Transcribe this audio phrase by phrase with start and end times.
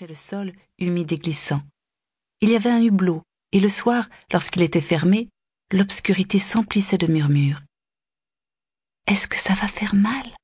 [0.00, 1.62] le sol, humide et glissant.
[2.40, 5.28] Il y avait un hublot, et le soir, lorsqu'il était fermé,
[5.70, 7.62] l'obscurité s'emplissait de murmures.
[9.06, 10.34] Est-ce que ça va faire mal?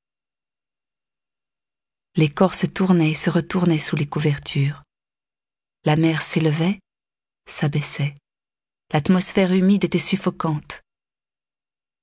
[2.16, 4.82] Les corps se tournaient et se retournaient sous les couvertures.
[5.85, 6.80] La mer s'élevait,
[7.49, 8.15] s'abaissait.
[8.93, 10.83] L'atmosphère humide était suffocante.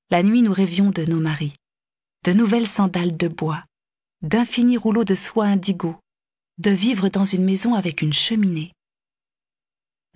[0.09, 1.55] La nuit, nous rêvions de nos maris,
[2.23, 3.63] de nouvelles sandales de bois,
[4.21, 5.99] d'infinis rouleaux de soie indigo,
[6.57, 8.71] de vivre dans une maison avec une cheminée.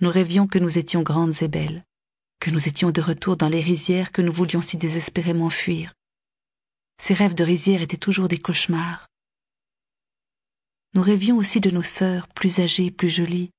[0.00, 1.84] Nous rêvions que nous étions grandes et belles,
[2.40, 5.92] que nous étions de retour dans les rizières que nous voulions si désespérément fuir.
[6.98, 9.06] Ces rêves de rizières étaient toujours des cauchemars.
[10.94, 13.50] Nous rêvions aussi de nos sœurs, plus âgées, plus jolies,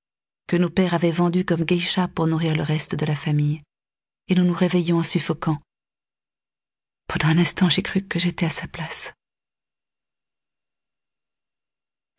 [0.48, 3.62] que nos pères avaient vendues comme geishas pour nourrir le reste de la famille,
[4.28, 5.62] et nous nous réveillions en suffocant.
[7.08, 9.14] Pendant un instant, j'ai cru que j'étais à sa place.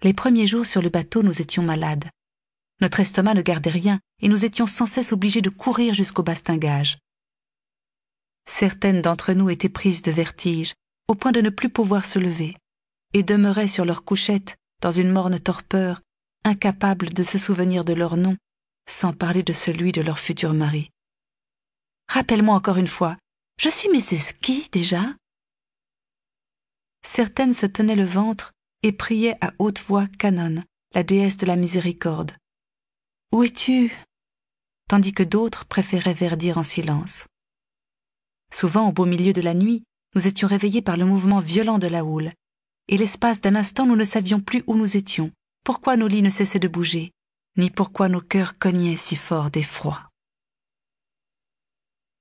[0.02, 2.10] Les premiers jours sur le bateau, nous étions malades.
[2.80, 6.99] Notre estomac ne gardait rien et nous étions sans cesse obligés de courir jusqu'au bastingage.
[8.45, 10.74] Certaines d'entre nous étaient prises de vertige,
[11.07, 12.57] au point de ne plus pouvoir se lever,
[13.13, 16.01] et demeuraient sur leur couchette, dans une morne torpeur,
[16.43, 18.37] incapables de se souvenir de leur nom,
[18.88, 20.91] sans parler de celui de leur futur mari.
[22.09, 23.16] Rappelle-moi encore une fois,
[23.60, 24.32] je suis Mrs.
[24.41, 25.15] Qui déjà?
[27.04, 28.52] Certaines se tenaient le ventre
[28.83, 30.63] et priait à haute voix Canon,
[30.95, 32.33] la déesse de la miséricorde.
[33.33, 33.95] Où es-tu?
[34.88, 37.27] Tandis que d'autres préféraient verdir en silence.
[38.53, 41.87] Souvent, au beau milieu de la nuit, nous étions réveillés par le mouvement violent de
[41.87, 42.33] la houle,
[42.88, 45.30] et l'espace d'un instant nous ne savions plus où nous étions,
[45.65, 47.13] pourquoi nos lits ne cessaient de bouger,
[47.57, 50.10] ni pourquoi nos cœurs cognaient si fort d'effroi.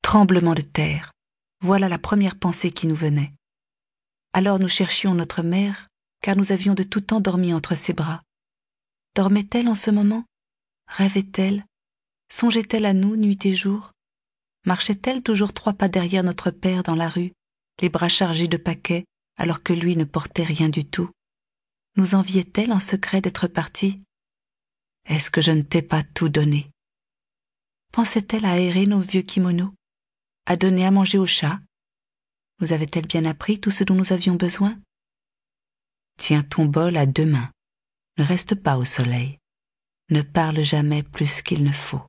[0.01, 1.11] Tremblement de terre,
[1.61, 3.33] voilà la première pensée qui nous venait.
[4.33, 5.89] Alors nous cherchions notre mère
[6.21, 8.21] car nous avions de tout temps dormi entre ses bras.
[9.15, 10.25] Dormait-elle en ce moment?
[10.87, 11.65] Rêvait-elle?
[12.29, 13.91] Songeait-elle à nous nuit et jour?
[14.65, 17.33] Marchait-elle toujours trois pas derrière notre père dans la rue,
[17.81, 19.05] les bras chargés de paquets,
[19.37, 21.09] alors que lui ne portait rien du tout?
[21.97, 23.99] Nous enviait-elle en secret d'être partie?
[25.05, 26.69] Est-ce que je ne t'ai pas tout donné?
[27.91, 29.73] Pensait-elle à aérer nos vieux kimonos?
[30.45, 31.59] À donner à manger aux chats
[32.59, 34.79] Nous avait-elle bien appris tout ce dont nous avions besoin?
[36.17, 37.51] Tiens ton bol à deux mains.
[38.17, 39.39] Ne reste pas au soleil.
[40.09, 42.01] Ne parle jamais plus qu'il ne faut.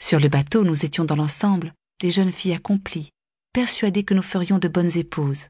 [0.00, 3.10] Sur le bateau, nous étions dans l'ensemble des jeunes filles accomplies,
[3.52, 5.48] persuadées que nous ferions de bonnes épouses.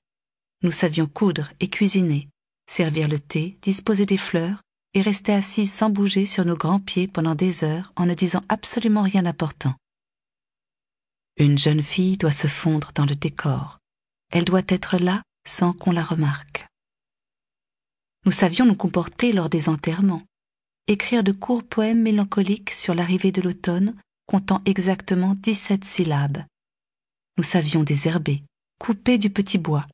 [0.63, 2.29] Nous savions coudre et cuisiner,
[2.69, 4.63] servir le thé, disposer des fleurs,
[4.95, 8.43] et rester assises sans bouger sur nos grands pieds pendant des heures en ne disant
[8.49, 9.75] absolument rien d'important.
[11.37, 13.81] Une jeune fille doit se fondre dans le décor.
[14.31, 16.67] Elle doit être là sans qu'on la remarque.
[18.27, 20.23] Nous savions nous comporter lors des enterrements,
[20.87, 23.95] écrire de courts poèmes mélancoliques sur l'arrivée de l'automne,
[24.27, 26.45] comptant exactement dix-sept syllabes.
[27.37, 28.43] Nous savions désherber,
[28.79, 29.87] couper du petit bois,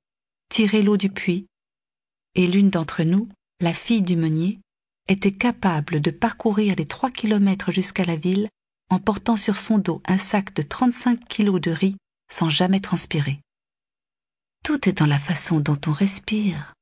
[0.49, 1.47] tirer l'eau du puits,
[2.35, 3.29] et l'une d'entre nous,
[3.61, 4.61] la fille du meunier,
[5.09, 8.49] était capable de parcourir les trois kilomètres jusqu'à la ville
[8.91, 11.97] en portant sur son dos un sac de trente-cinq kilos de riz
[12.31, 13.41] sans jamais transpirer.
[14.65, 16.75] Tout est dans la façon dont on respire.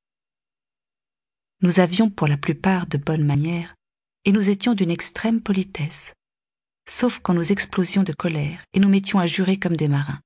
[1.61, 3.75] Nous avions pour la plupart de bonnes manières,
[4.25, 6.15] et nous étions d'une extrême politesse,
[6.89, 10.21] sauf quand nous explosions de colère et nous mettions à jurer comme des marins.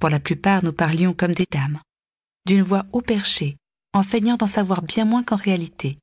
[0.00, 1.80] Pour la plupart, nous parlions comme des dames,
[2.46, 3.56] d'une voix haut perchée,
[3.92, 5.98] en feignant d'en savoir bien moins qu'en réalité.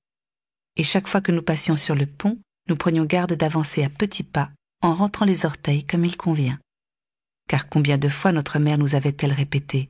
[0.75, 2.37] Et chaque fois que nous passions sur le pont,
[2.67, 4.51] nous prenions garde d'avancer à petits pas,
[4.81, 6.59] en rentrant les orteils comme il convient.
[7.47, 9.89] Car combien de fois notre mère nous avait-elle répété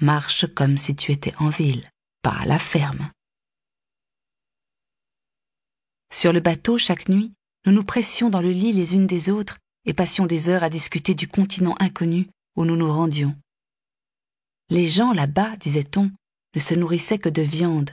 [0.00, 1.84] Marche comme si tu étais en ville,
[2.22, 3.10] pas à la ferme.
[6.12, 7.32] Sur le bateau, chaque nuit,
[7.66, 10.70] nous nous pressions dans le lit les unes des autres et passions des heures à
[10.70, 13.34] discuter du continent inconnu où nous nous rendions.
[14.70, 16.12] Les gens là-bas, disait-on,
[16.54, 17.90] ne se nourrissaient que de viande,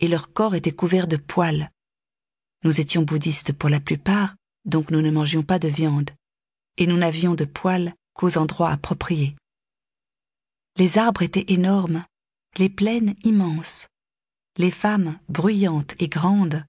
[0.00, 1.70] et leur corps était couvert de poils.
[2.64, 4.34] Nous étions bouddhistes pour la plupart,
[4.64, 6.10] donc nous ne mangions pas de viande,
[6.76, 9.36] et nous n'avions de poils qu'aux endroits appropriés.
[10.78, 12.04] Les arbres étaient énormes,
[12.58, 13.88] les plaines immenses,
[14.58, 16.66] les femmes bruyantes et grandes,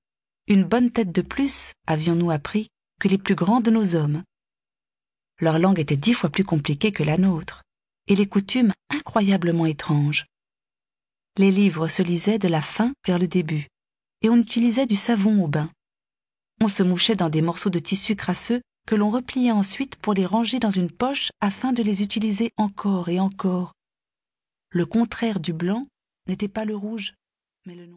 [0.48, 2.70] une bonne tête de plus, avions-nous appris,
[3.02, 4.24] que les plus grands de nos hommes.
[5.42, 7.64] Leur langue était dix fois plus compliquée que la nôtre,
[8.08, 10.26] et les coutumes incroyablement étranges.
[11.38, 13.68] Les livres se lisaient de la fin vers le début,
[14.22, 15.70] et on utilisait du savon au bain.
[16.62, 20.26] On se mouchait dans des morceaux de tissu crasseux que l'on repliait ensuite pour les
[20.26, 23.74] ranger dans une poche afin de les utiliser encore et encore,
[24.70, 25.88] le contraire du blanc
[26.28, 27.14] n'était pas le rouge,
[27.66, 27.96] mais le noir.